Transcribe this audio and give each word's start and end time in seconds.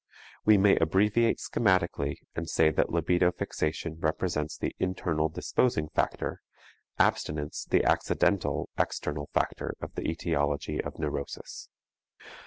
We 0.45 0.57
may 0.57 0.77
abbreviate 0.77 1.37
schematically 1.37 2.15
and 2.35 2.49
say 2.49 2.71
that 2.71 2.89
libido 2.89 3.31
fixation 3.31 3.97
represents 3.99 4.57
the 4.57 4.75
internal 4.79 5.29
disposing 5.29 5.89
factor, 5.89 6.41
abstinence 6.97 7.65
the 7.65 7.83
accidental 7.85 8.67
external 8.79 9.29
factor 9.31 9.75
of 9.79 9.93
the 9.93 10.07
etiology 10.07 10.83
of 10.83 10.97
neurosis. 10.97 11.69